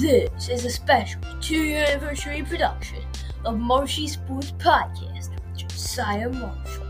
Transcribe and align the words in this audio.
This 0.00 0.50
is 0.50 0.66
a 0.66 0.70
special 0.70 1.22
two 1.40 1.56
year 1.56 1.86
anniversary 1.88 2.42
production 2.42 3.02
of 3.46 3.56
Marshy 3.56 4.06
Sports 4.06 4.52
Podcast 4.52 5.30
with 5.30 5.56
Josiah 5.56 6.28
Marshall. 6.28 6.86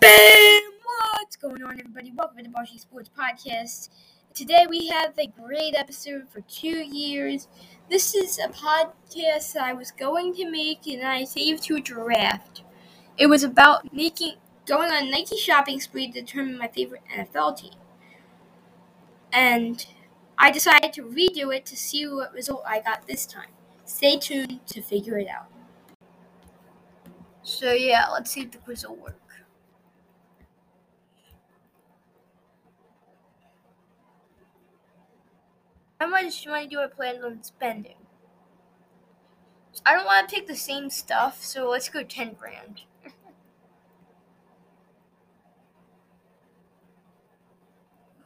Bam! 0.00 0.62
What's 1.14 1.36
going 1.36 1.62
on, 1.62 1.80
everybody? 1.80 2.12
Welcome 2.14 2.38
to 2.38 2.42
the 2.42 2.50
Marshy 2.50 2.76
Sports 2.76 3.08
Podcast. 3.18 3.88
Today 4.34 4.66
we 4.68 4.88
have 4.88 5.18
a 5.18 5.28
great 5.28 5.74
episode 5.74 6.28
for 6.28 6.42
two 6.42 6.68
years. 6.68 7.48
This 7.88 8.14
is 8.14 8.38
a 8.38 8.48
podcast 8.48 9.56
I 9.56 9.72
was 9.72 9.92
going 9.92 10.34
to 10.34 10.50
make 10.50 10.86
and 10.86 11.06
I 11.06 11.24
saved 11.24 11.62
to 11.64 11.76
a 11.76 11.80
draft. 11.80 12.64
It 13.16 13.28
was 13.28 13.44
about 13.44 13.94
making 13.94 14.34
going 14.66 14.90
on 14.90 15.06
a 15.06 15.10
Nike 15.10 15.38
shopping 15.38 15.80
spree 15.80 16.10
to 16.12 16.20
determine 16.20 16.58
my 16.58 16.68
favorite 16.68 17.02
NFL 17.16 17.56
team. 17.56 17.79
And 19.32 19.86
I 20.38 20.50
decided 20.50 20.92
to 20.94 21.02
redo 21.02 21.54
it 21.54 21.66
to 21.66 21.76
see 21.76 22.06
what 22.06 22.32
result 22.32 22.62
I 22.66 22.80
got 22.80 23.06
this 23.06 23.26
time. 23.26 23.50
Stay 23.84 24.18
tuned 24.18 24.60
to 24.66 24.82
figure 24.82 25.18
it 25.18 25.28
out. 25.28 25.46
So 27.42 27.72
yeah, 27.72 28.08
let's 28.08 28.30
see 28.30 28.42
if 28.42 28.52
the 28.52 28.58
quiz 28.58 28.86
will 28.86 28.96
work. 28.96 29.16
How 36.00 36.06
much 36.08 36.46
money 36.46 36.66
do 36.66 36.80
I 36.80 36.86
plan 36.86 37.22
on 37.22 37.42
spending? 37.42 37.96
I 39.84 39.94
don't 39.94 40.06
want 40.06 40.28
to 40.28 40.34
pick 40.34 40.46
the 40.46 40.56
same 40.56 40.88
stuff, 40.88 41.44
so 41.44 41.68
let's 41.68 41.88
go 41.88 42.02
10 42.02 42.34
grand. 42.34 42.82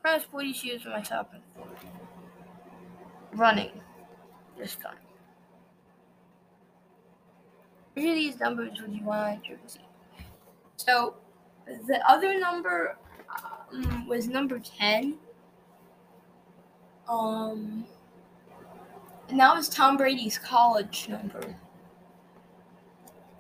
What 0.04 0.22
kind 0.32 0.50
of 0.50 0.54
shoes 0.54 0.82
am 0.84 0.92
I 0.92 1.00
shopping 1.02 1.40
for? 1.56 1.66
Running. 3.34 3.70
This 4.58 4.76
time. 4.76 4.96
Which 7.94 8.04
of 8.04 8.14
these 8.14 8.38
numbers 8.38 8.82
would 8.82 8.92
you 8.92 9.02
want 9.02 9.42
to 9.44 9.56
jersey? 9.56 9.80
So, 10.76 11.14
the 11.86 12.02
other 12.06 12.38
number 12.38 12.98
um, 13.72 14.06
was 14.06 14.28
number 14.28 14.58
10. 14.58 15.14
Um, 17.08 17.86
and 19.30 19.40
that 19.40 19.56
was 19.56 19.70
Tom 19.70 19.96
Brady's 19.96 20.36
college 20.36 21.08
number. 21.08 21.56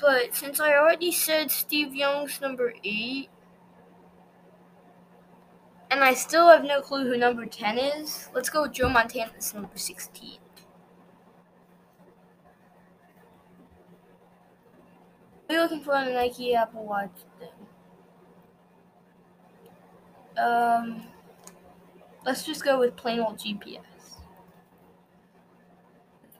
But 0.00 0.34
since 0.34 0.60
I 0.60 0.72
already 0.78 1.12
said 1.12 1.50
Steve 1.50 1.94
Young's 1.94 2.40
number 2.40 2.72
8, 2.82 3.28
and 3.28 3.33
I 6.04 6.12
still 6.12 6.48
have 6.48 6.64
no 6.64 6.82
clue 6.82 7.08
who 7.08 7.16
number 7.16 7.46
10 7.46 7.78
is. 7.78 8.28
Let's 8.34 8.50
go 8.50 8.62
with 8.62 8.72
Joe 8.72 8.90
Montana's 8.90 9.54
number 9.54 9.70
16. 9.74 10.38
What 15.46 15.48
Are 15.48 15.54
you 15.54 15.62
looking 15.62 15.82
for 15.82 15.94
a 15.94 16.12
Nike 16.12 16.54
Apple 16.54 16.84
Watch 16.84 17.10
thing? 17.38 17.48
Um, 20.36 21.04
let's 22.26 22.44
just 22.44 22.62
go 22.62 22.78
with 22.78 22.96
plain 22.96 23.20
old 23.20 23.38
GPS. 23.38 23.80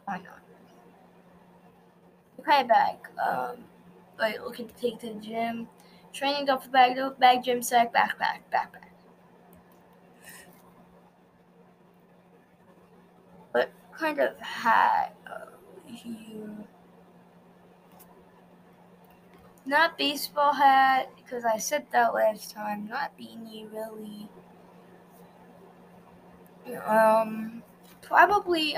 Why 0.05 0.19
not? 0.19 0.43
Of 2.39 2.69
bag? 2.69 2.97
Um, 3.19 3.65
like 4.19 4.43
looking 4.43 4.69
to 4.69 4.75
take 4.75 4.99
to 4.99 5.07
the 5.07 5.21
gym. 5.21 5.69
Training 6.13 6.45
duffel 6.45 6.71
bag, 6.71 6.99
bag, 7.19 7.43
gym 7.43 7.63
sack, 7.63 7.95
backpack, 7.95 8.41
backpack. 8.53 8.94
Kind 14.05 14.21
of 14.21 14.39
hat 14.39 15.17
here. 15.87 16.51
Not 19.65 19.97
baseball 19.97 20.53
hat, 20.53 21.11
because 21.17 21.45
I 21.45 21.57
said 21.57 21.87
that 21.93 22.13
last 22.13 22.51
time. 22.51 22.87
Not 22.87 23.19
beanie, 23.19 23.67
really. 23.73 24.29
Um, 26.87 27.63
probably. 28.03 28.77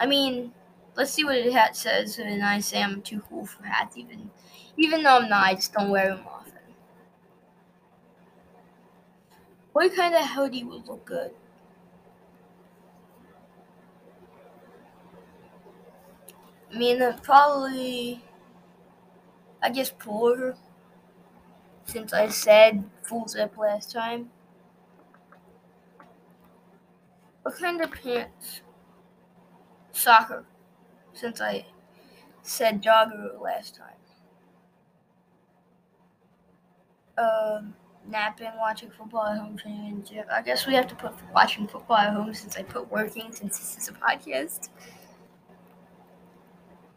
I 0.00 0.06
mean, 0.06 0.52
let's 0.94 1.10
see 1.10 1.24
what 1.24 1.44
the 1.44 1.50
hat 1.50 1.76
says, 1.76 2.18
and 2.18 2.42
I 2.42 2.60
say 2.60 2.82
I'm 2.82 3.02
too 3.02 3.22
cool 3.28 3.44
for 3.44 3.64
hats, 3.64 3.98
even, 3.98 4.30
even 4.78 5.02
though 5.02 5.18
I'm 5.18 5.28
not. 5.28 5.44
I 5.44 5.54
just 5.56 5.74
don't 5.74 5.90
wear 5.90 6.14
them 6.14 6.24
often. 6.26 6.52
What 9.74 9.94
kind 9.94 10.14
of 10.14 10.26
hoodie 10.26 10.64
would 10.64 10.88
look 10.88 11.04
good? 11.04 11.32
I 16.72 16.78
mean, 16.78 17.02
uh, 17.02 17.18
probably, 17.22 18.22
I 19.62 19.70
guess 19.70 19.90
Porter, 19.96 20.56
since 21.86 22.12
I 22.12 22.28
said 22.28 22.88
full 23.02 23.26
zip 23.26 23.56
last 23.56 23.90
time. 23.90 24.30
What 27.42 27.56
kind 27.58 27.80
of 27.80 27.90
pants? 27.90 28.60
Soccer, 29.92 30.46
since 31.12 31.40
I 31.40 31.66
said 32.42 32.82
jogger 32.82 33.40
last 33.40 33.76
time. 33.76 33.96
Um, 37.16 37.74
napping, 38.06 38.52
watching 38.58 38.90
football 38.90 39.26
at 39.26 39.38
home, 39.38 39.56
training 39.56 39.86
in 39.88 40.04
gym. 40.04 40.24
I 40.30 40.40
guess 40.42 40.66
we 40.66 40.74
have 40.74 40.86
to 40.88 40.94
put 40.94 41.12
watching 41.34 41.66
football 41.66 41.96
at 41.96 42.12
home 42.14 42.32
since 42.32 42.56
I 42.56 42.62
put 42.62 42.90
working 42.90 43.32
since 43.32 43.58
this 43.58 43.76
is 43.76 43.88
a 43.88 43.92
podcast. 43.92 44.68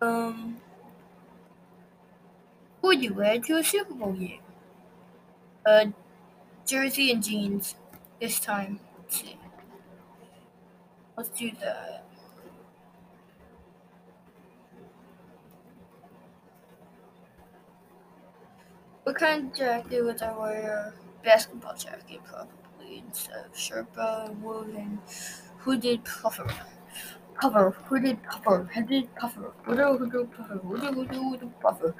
Um, 0.01 0.57
would 2.81 3.03
you 3.03 3.13
wear 3.13 3.39
to 3.39 3.57
a 3.57 3.63
Super 3.63 3.93
Bowl 3.93 4.13
game? 4.13 4.41
Uh, 5.65 5.87
jersey 6.65 7.11
and 7.11 7.23
jeans 7.23 7.75
this 8.19 8.39
time. 8.39 8.79
Let's 8.99 9.21
see. 9.21 9.37
Let's 11.17 11.29
do 11.29 11.51
that. 11.61 12.05
What 19.03 19.17
kind 19.17 19.51
of 19.51 19.57
jacket 19.57 20.01
would 20.03 20.21
I 20.21 20.37
wear? 20.37 20.93
Basketball 21.23 21.75
jacket, 21.75 22.21
probably, 22.25 23.03
instead 23.07 23.45
of 23.45 23.53
Sherpa, 23.53 24.29
and 24.29 24.41
woven, 24.41 24.99
hooded 25.59 26.03
puffer 26.03 26.47
cover, 27.35 27.71
hooded 27.71 28.21
puffer, 28.23 28.69
headed 28.73 29.13
puffer, 29.15 29.51
hooded 29.63 29.85
hooded 29.99 30.31
puffer, 30.31 30.57
hooded 30.59 30.93
hooded 30.93 31.15
hooded 31.15 31.59
puffer. 31.59 31.95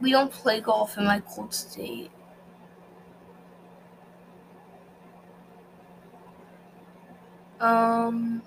We 0.00 0.10
don't 0.10 0.32
play 0.32 0.60
golf 0.60 0.98
in 0.98 1.04
my 1.04 1.20
cold 1.20 1.54
state. 1.54 2.10
Um, 7.60 8.42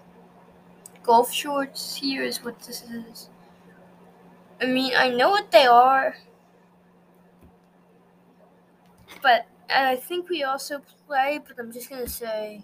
golf 1.04 1.32
shorts 1.32 1.96
here 1.98 2.24
is 2.24 2.44
what 2.44 2.60
this 2.62 2.82
is. 2.84 3.30
I 4.62 4.66
mean, 4.66 4.94
I 4.96 5.10
know 5.10 5.30
what 5.30 5.52
they 5.52 5.66
are, 5.66 6.16
but 9.22 9.46
I 9.74 9.96
think 9.96 10.30
we 10.30 10.44
also 10.44 10.80
play, 11.08 11.40
but 11.46 11.58
I'm 11.60 11.72
just 11.72 11.90
gonna 11.90 12.08
say 12.08 12.64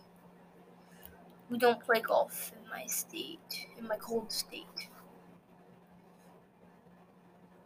we 1.50 1.58
don't 1.58 1.80
play 1.84 2.00
golf 2.02 2.52
in 2.54 2.70
my 2.70 2.86
state, 2.86 3.68
in 3.78 3.88
my 3.88 3.98
cold 3.98 4.32
state. 4.32 4.90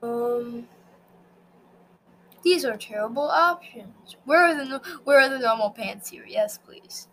Um, 0.04 0.68
these 2.44 2.64
are 2.66 2.78
terrible 2.78 3.24
options. 3.30 4.16
Where 4.26 4.46
are 4.46 4.54
the 4.54 4.80
where 5.04 5.20
are 5.20 5.30
the 5.30 5.40
normal 5.40 5.72
pants 5.72 6.10
here? 6.10 6.26
Yes, 6.26 6.58
please. 6.58 7.08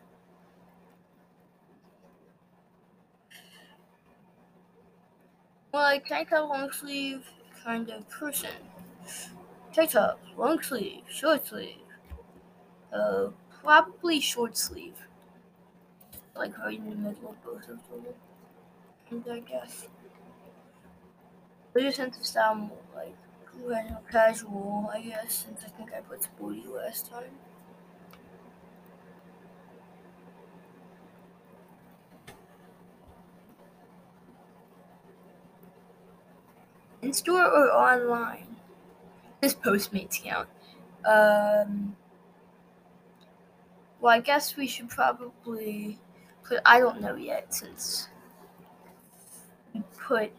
Well, 5.72 5.82
like 5.82 6.04
tank 6.06 6.28
top, 6.28 6.50
long 6.50 6.70
sleeve 6.72 7.24
kind 7.64 7.88
of 7.88 8.06
person. 8.10 8.50
Tank 9.72 9.92
top, 9.92 10.20
long 10.36 10.60
sleeve, 10.62 11.04
short 11.08 11.46
sleeve. 11.46 11.87
Uh, 12.92 13.28
probably 13.62 14.20
short 14.20 14.56
sleeve. 14.56 15.06
Like 16.34 16.56
right 16.58 16.78
in 16.78 16.90
the 16.90 16.96
middle 16.96 17.30
of 17.30 17.44
both 17.44 17.68
of 17.68 17.80
them. 17.88 18.14
I 19.30 19.40
guess. 19.40 19.88
But 21.72 21.82
your 21.82 21.92
sense 21.92 22.18
of 22.18 22.26
style 22.26 22.54
more 22.54 22.78
like 22.94 23.14
casual, 24.10 24.90
I 24.92 25.00
guess, 25.00 25.44
since 25.46 25.62
I 25.64 25.68
think 25.68 25.92
I 25.92 26.00
put 26.00 26.22
sporty 26.22 26.64
last 26.66 27.06
time. 27.10 27.38
In 37.02 37.12
store 37.12 37.44
or 37.46 37.70
online? 37.72 38.56
This 39.40 39.54
Postmates 39.54 40.22
count. 40.22 40.48
Um, 41.04 41.96
well, 44.00 44.14
I 44.14 44.20
guess 44.20 44.56
we 44.56 44.66
should 44.66 44.88
probably 44.88 45.98
put. 46.44 46.60
I 46.64 46.80
don't 46.80 47.00
know 47.00 47.14
yet 47.16 47.52
since 47.54 48.08
we 49.74 49.82
put 49.98 50.32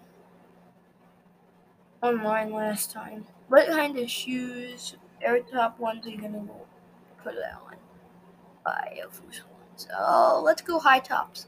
online 2.02 2.52
last 2.52 2.92
time. 2.92 3.26
What 3.48 3.68
kind 3.68 3.98
of 3.98 4.10
shoes, 4.10 4.96
air 5.22 5.40
top 5.42 5.80
ones, 5.80 6.06
are 6.06 6.10
you 6.10 6.22
gonna 6.22 6.46
put 7.24 7.34
it 7.36 7.44
on? 7.66 7.76
Buy 8.66 8.94
Air 8.98 9.10
Force 9.10 9.44
ones. 9.62 9.88
Oh, 9.98 10.42
let's 10.46 10.62
go 10.62 10.80
high 10.80 11.00
tops. 11.00 11.48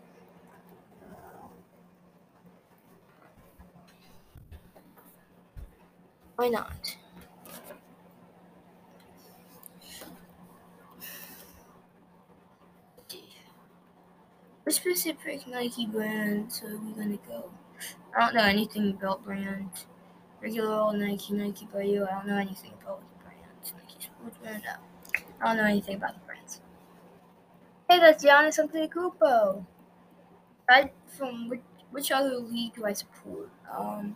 Why 6.35 6.49
not? 6.49 6.97
Specific 14.71 15.45
Nike 15.47 15.85
brands 15.85 16.63
are 16.63 16.77
we're 16.77 16.95
gonna 16.95 17.18
go? 17.27 17.51
I 18.15 18.19
don't 18.21 18.35
know 18.35 18.44
anything 18.45 18.89
about 18.91 19.23
brands. 19.23 19.85
Regular 20.41 20.73
old 20.73 20.95
Nike, 20.97 21.33
Nike 21.33 21.65
by 21.68 21.83
you. 21.83 22.06
I 22.06 22.12
don't 22.12 22.27
know 22.27 22.38
anything 22.38 22.73
about 22.81 23.01
the 23.01 23.23
brands. 23.23 23.73
Nike 23.77 24.00
Sports 24.01 24.38
Brand. 24.38 24.63
I 25.41 25.45
don't 25.47 25.57
know 25.57 25.65
anything 25.65 25.97
about 25.97 26.15
the 26.15 26.25
brands. 26.25 26.62
Hey, 27.88 28.00
that's 28.00 28.23
Giannis 28.23 28.57
Antetokounmpo. 28.57 29.65
I 30.68 30.91
from 31.07 31.50
which, 31.50 31.62
which 31.91 32.12
other 32.12 32.35
league 32.38 32.73
do 32.75 32.85
I 32.85 32.94
support? 32.94 33.50
Um, 33.71 34.15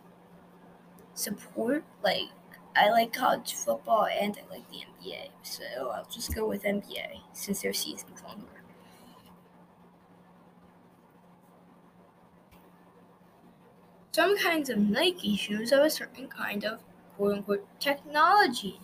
support 1.14 1.84
like 2.04 2.30
I 2.76 2.90
like 2.90 3.14
college 3.14 3.54
football 3.54 4.06
and 4.06 4.38
I 4.38 4.50
like 4.54 4.70
the 4.70 4.78
NBA, 4.82 5.30
so 5.44 5.90
I'll 5.92 6.06
just 6.06 6.36
go 6.36 6.48
with 6.48 6.66
NBA 6.66 7.22
since 7.34 7.62
their 7.62 7.74
season's 7.74 8.22
longer. 8.24 8.65
Some 14.16 14.38
kinds 14.38 14.70
of 14.70 14.78
Nike 14.78 15.36
shoes 15.36 15.72
have 15.72 15.84
a 15.84 15.90
certain 15.90 16.30
kind 16.30 16.64
of 16.64 16.80
quote 17.18 17.34
unquote 17.34 17.68
technology. 17.82 18.80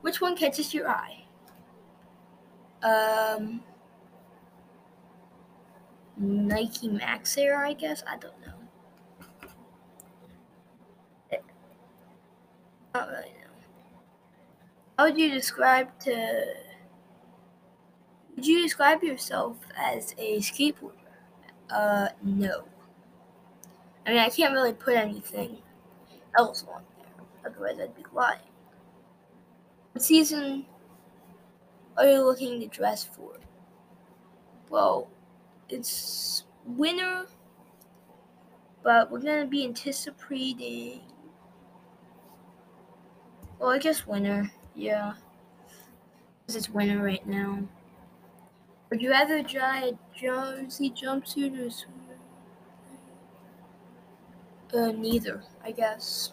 Which 0.00 0.22
one 0.22 0.34
catches 0.34 0.72
your 0.72 0.88
eye? 0.88 1.24
Um, 2.82 3.60
Nike 6.16 6.88
Max 6.88 7.36
Air, 7.36 7.58
I 7.58 7.74
guess. 7.74 8.02
I 8.08 8.16
don't 8.16 8.40
know. 8.40 8.54
I 11.30 11.38
don't 13.00 13.08
really 13.10 13.24
know. 13.24 14.00
How 14.96 15.04
would 15.04 15.18
you 15.18 15.30
describe 15.30 15.88
to? 16.04 16.54
Would 18.34 18.46
you 18.46 18.62
describe 18.62 19.02
yourself 19.02 19.58
as 19.76 20.14
a 20.16 20.38
skateboarder? 20.38 20.92
Uh, 21.68 22.08
no. 22.22 22.64
I 24.08 24.12
mean, 24.12 24.20
I 24.20 24.30
can't 24.30 24.54
really 24.54 24.72
put 24.72 24.96
anything 24.96 25.58
else 26.38 26.64
on 26.72 26.82
there, 26.96 27.52
otherwise 27.52 27.78
I'd 27.78 27.94
be 27.94 28.04
lying. 28.10 28.40
What 29.92 30.02
season 30.02 30.64
are 31.94 32.08
you 32.08 32.22
looking 32.22 32.58
to 32.60 32.68
dress 32.68 33.04
for? 33.04 33.34
Well, 34.70 35.10
it's 35.68 36.44
winter, 36.64 37.26
but 38.82 39.10
we're 39.10 39.20
gonna 39.20 39.44
be 39.44 39.66
anticipating. 39.66 41.02
Well, 43.58 43.68
I 43.68 43.78
guess 43.78 44.06
winter, 44.06 44.50
yeah, 44.74 45.16
because 46.46 46.56
it's 46.56 46.70
winter 46.70 47.02
right 47.02 47.26
now. 47.26 47.62
Would 48.88 49.02
you 49.02 49.10
rather 49.10 49.42
try 49.42 49.82
a 49.82 49.98
jersey 50.18 50.90
jumpsuit 50.90 51.60
or 51.60 51.68
uh, 54.74 54.92
neither, 54.92 55.42
I 55.64 55.72
guess. 55.72 56.32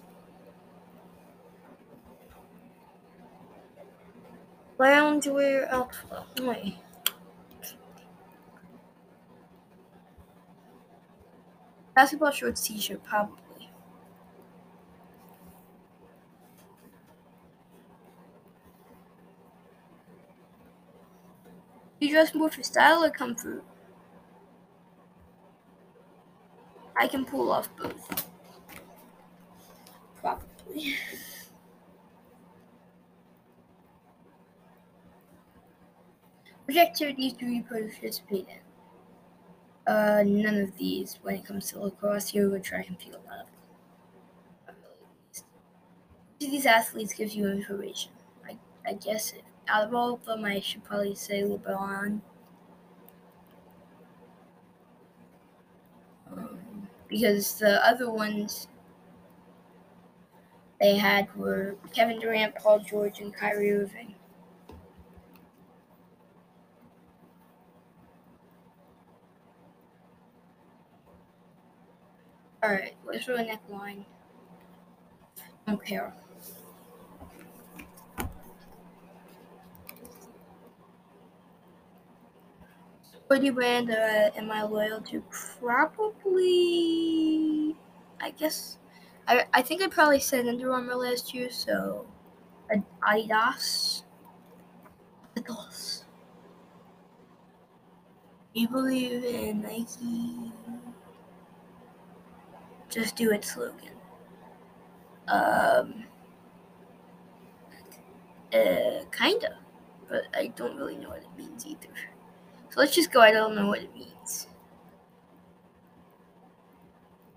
Loungewear 4.79 5.67
outfit. 5.69 6.39
Wait. 6.41 6.77
Basketball 11.95 12.29
shorts 12.29 12.61
t-shirt, 12.67 13.03
probably. 13.03 13.71
You 21.99 22.09
dress 22.09 22.33
more 22.33 22.49
for 22.49 22.63
style 22.63 23.03
or 23.03 23.09
comfort? 23.09 23.61
I 26.97 27.07
can 27.07 27.25
pull 27.25 27.51
off 27.51 27.69
both. 27.77 28.25
Probably. 30.17 30.95
Which 36.65 36.77
activities 36.77 37.33
do 37.33 37.45
you 37.45 37.63
participate 37.63 38.47
in? 38.49 39.93
Uh, 39.93 40.23
none 40.25 40.57
of 40.57 40.75
these. 40.77 41.19
When 41.21 41.35
it 41.35 41.45
comes 41.45 41.71
to 41.71 41.79
lacrosse, 41.79 42.33
yoga, 42.33 42.59
track 42.59 42.87
and 42.87 42.99
field, 42.99 43.21
none 43.27 43.41
of 43.41 43.47
of 46.45 46.51
these 46.51 46.65
athletes 46.65 47.13
gives 47.13 47.35
you 47.35 47.47
information. 47.47 48.11
I, 48.47 48.57
I 48.85 48.93
guess 48.93 49.33
it, 49.33 49.43
out 49.67 49.87
of 49.87 49.93
all 49.93 50.13
of 50.13 50.25
them, 50.25 50.45
I 50.45 50.59
should 50.59 50.83
probably 50.83 51.15
say 51.15 51.41
LeBron. 51.41 52.21
Because 57.07 57.59
the 57.59 57.85
other 57.85 58.09
ones 58.09 58.67
they 60.79 60.95
had 60.95 61.33
were 61.35 61.75
Kevin 61.93 62.19
Durant, 62.19 62.55
Paul 62.55 62.79
George, 62.79 63.19
and 63.19 63.33
Kyrie 63.33 63.71
Irving. 63.71 64.15
Alright, 72.63 72.95
where's 73.03 73.25
the 73.25 73.33
neckline? 73.33 74.05
Don't 75.67 75.83
care. 75.85 76.13
What 83.27 83.41
brand 83.55 83.89
uh, 83.91 84.29
am 84.37 84.51
I 84.51 84.63
loyal 84.63 85.01
to? 85.01 85.23
Probably, 85.59 86.45
I 88.21 88.31
guess. 88.31 88.77
I 89.27 89.45
I 89.53 89.61
think 89.63 89.81
I 89.81 89.87
probably 89.87 90.19
said 90.19 90.47
Under 90.47 90.71
Armour 90.71 90.95
last 90.95 91.33
year, 91.33 91.49
so 91.49 92.05
Adidas. 93.03 94.03
Adidas. 95.35 96.03
You 98.53 98.67
believe 98.69 99.25
in 99.25 99.61
Nike? 99.61 100.51
Just 102.89 103.15
do 103.15 103.31
its 103.31 103.51
slogan. 103.53 103.89
Um. 105.27 106.05
Uh, 108.53 109.03
kinda, 109.11 109.57
but 110.07 110.23
I 110.33 110.47
don't 110.47 110.77
really 110.77 110.95
know 110.95 111.09
what 111.09 111.23
it 111.23 111.27
means 111.37 111.65
either. 111.65 112.14
So 112.75 112.81
let's 112.81 112.93
just 112.93 113.11
go. 113.11 113.21
I 113.21 113.31
don't 113.31 113.55
know 113.55 113.67
what 113.67 113.79
it 113.79 113.95
means. 113.95 114.47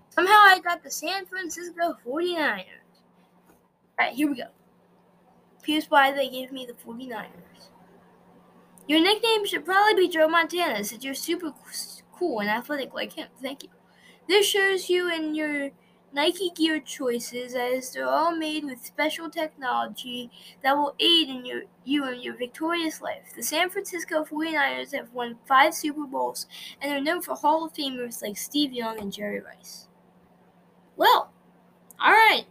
Somehow 0.09 0.33
I 0.33 0.59
got 0.61 0.83
the 0.83 0.91
San 0.91 1.25
Francisco 1.25 1.95
49ers. 2.05 2.65
Alright, 3.97 4.15
here 4.15 4.29
we 4.29 4.35
go. 4.35 4.49
Here's 5.65 5.89
why 5.89 6.11
they 6.11 6.27
gave 6.29 6.51
me 6.51 6.65
the 6.65 6.73
49ers. 6.73 7.69
Your 8.89 8.99
nickname 8.99 9.45
should 9.45 9.63
probably 9.63 9.93
be 9.93 10.09
Joe 10.09 10.27
Montana 10.27 10.83
since 10.83 11.05
you're 11.05 11.13
super 11.13 11.53
cool 12.17 12.41
and 12.41 12.49
athletic 12.49 12.93
like 12.93 13.13
him. 13.13 13.29
Thank 13.41 13.63
you. 13.63 13.69
This 14.27 14.45
shows 14.45 14.89
you 14.89 15.09
in 15.09 15.35
your 15.35 15.69
Nike 16.11 16.49
gear 16.55 16.79
choices 16.79 17.53
as 17.55 17.91
they're 17.91 18.07
all 18.07 18.35
made 18.35 18.63
with 18.65 18.83
special 18.83 19.29
technology 19.29 20.31
that 20.63 20.75
will 20.75 20.95
aid 20.99 21.29
in 21.29 21.45
your 21.45 21.63
you 21.85 22.07
in 22.07 22.21
your 22.21 22.35
victorious 22.35 23.01
life. 23.01 23.31
The 23.35 23.43
San 23.43 23.69
Francisco 23.69 24.23
49ers 24.23 24.93
have 24.93 25.13
won 25.13 25.37
5 25.47 25.73
Super 25.73 26.05
Bowls 26.05 26.47
and 26.81 26.91
are 26.91 27.01
known 27.01 27.21
for 27.21 27.35
Hall 27.35 27.65
of 27.65 27.73
Famers 27.73 28.21
like 28.21 28.37
Steve 28.37 28.73
Young 28.73 28.99
and 28.99 29.13
Jerry 29.13 29.41
Rice. 29.41 29.87
Well, 30.95 31.31
all 32.01 32.11
right. 32.11 32.45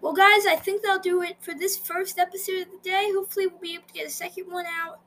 Well, 0.00 0.12
guys, 0.12 0.44
I 0.46 0.56
think 0.56 0.82
that'll 0.82 1.00
do 1.00 1.22
it 1.22 1.36
for 1.40 1.54
this 1.54 1.78
first 1.78 2.18
episode 2.18 2.62
of 2.62 2.70
the 2.72 2.80
day. 2.82 3.10
Hopefully, 3.14 3.46
we'll 3.46 3.60
be 3.60 3.74
able 3.74 3.86
to 3.86 3.94
get 3.94 4.06
a 4.06 4.10
second 4.10 4.52
one 4.52 4.66
out. 4.66 5.00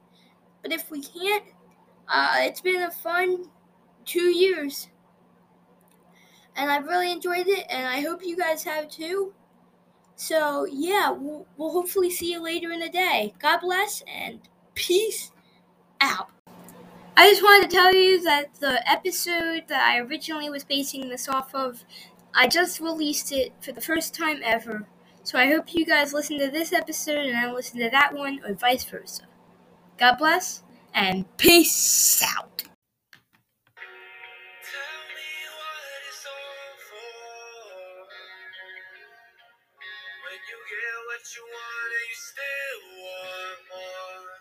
But 0.63 0.71
if 0.71 0.89
we 0.89 1.03
can't, 1.03 1.43
uh, 2.07 2.37
it's 2.39 2.61
been 2.61 2.81
a 2.81 2.91
fun 2.91 3.45
two 4.05 4.29
years 4.29 4.87
and 6.57 6.69
I've 6.69 6.85
really 6.85 7.11
enjoyed 7.11 7.47
it, 7.47 7.65
and 7.69 7.87
I 7.87 8.01
hope 8.01 8.25
you 8.25 8.35
guys 8.35 8.63
have 8.63 8.89
too. 8.89 9.33
So, 10.15 10.65
yeah, 10.65 11.11
we'll, 11.11 11.45
we'll 11.57 11.71
hopefully 11.71 12.09
see 12.09 12.31
you 12.31 12.41
later 12.41 12.71
in 12.71 12.79
the 12.79 12.89
day. 12.89 13.35
God 13.39 13.59
bless 13.59 14.03
and 14.11 14.39
peace 14.73 15.31
out. 16.01 16.29
I 17.15 17.29
just 17.29 17.43
wanted 17.43 17.69
to 17.69 17.75
tell 17.75 17.93
you 17.93 18.21
that 18.23 18.55
the 18.59 18.87
episode 18.89 19.63
that 19.67 19.87
I 19.87 19.99
originally 19.99 20.49
was 20.49 20.63
basing 20.63 21.09
this 21.09 21.29
off 21.29 21.53
of, 21.53 21.83
I 22.33 22.47
just 22.47 22.79
released 22.79 23.31
it 23.31 23.53
for 23.61 23.71
the 23.71 23.81
first 23.81 24.13
time 24.13 24.41
ever. 24.43 24.87
So 25.23 25.37
I 25.37 25.47
hope 25.47 25.73
you 25.73 25.85
guys 25.85 26.13
listen 26.13 26.39
to 26.39 26.49
this 26.49 26.73
episode 26.73 27.25
and 27.25 27.37
I 27.37 27.51
listen 27.51 27.79
to 27.79 27.89
that 27.89 28.13
one, 28.13 28.39
or 28.45 28.53
vice 28.53 28.85
versa. 28.85 29.23
God 29.97 30.17
bless 30.17 30.63
and 30.93 31.25
peace 31.37 32.23
out. 32.23 32.56
You 41.35 41.43
want 41.43 41.91
and 41.91 42.07
you 42.07 42.15
still 42.15 42.81
want 43.03 43.59
more. 43.67 44.36